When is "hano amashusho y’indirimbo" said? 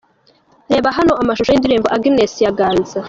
0.97-1.87